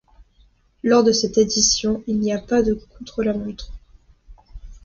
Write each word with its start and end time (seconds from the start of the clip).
Lors 0.81 1.03
de 1.03 1.11
cette 1.11 1.37
édition, 1.37 2.03
il 2.07 2.17
n'y 2.19 2.33
a 2.33 2.39
pas 2.39 2.63
de 2.63 2.73
contre-la-montre. 2.73 3.71